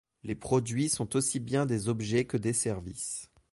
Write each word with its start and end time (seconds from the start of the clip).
Les 0.23 0.33
produits 0.33 0.89
sont 0.89 1.15
aussi 1.15 1.39
bien 1.39 1.67
des 1.67 1.87
objets 1.87 2.25
que 2.25 2.35
des 2.37 2.53
services. 2.53 3.29